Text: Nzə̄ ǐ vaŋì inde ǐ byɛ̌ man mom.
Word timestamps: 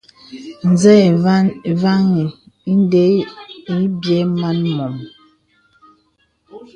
Nzə̄ 0.71 0.95
ǐ 1.07 1.09
vaŋì 1.83 2.23
inde 2.71 3.01
ǐ 3.75 3.77
byɛ̌ 4.01 4.21
man 4.39 4.59
mom. 4.75 4.95